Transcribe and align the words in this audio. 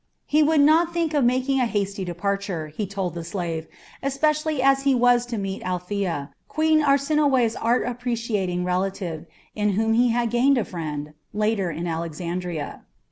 He 0.25 0.41
would 0.41 0.61
not 0.61 0.95
think 0.95 1.13
of 1.13 1.23
making 1.23 1.59
a 1.59 1.67
hasty 1.67 2.03
departure, 2.03 2.69
he 2.69 2.87
told 2.87 3.13
the 3.13 3.23
slave, 3.23 3.67
especially 4.01 4.59
as 4.59 4.81
he 4.81 4.95
was 4.95 5.27
to 5.27 5.37
meet 5.37 5.61
Althea, 5.61 6.31
Queen 6.47 6.81
Arsinoe's 6.81 7.55
art 7.55 7.85
appreciating 7.85 8.63
relative, 8.65 9.27
in 9.53 9.73
whom 9.73 9.93
he 9.93 10.09
had 10.09 10.31
gained 10.31 10.57
a 10.57 10.65
friend, 10.65 11.13
later 11.35 11.69
in 11.69 11.85
Alexandria. 11.85 12.81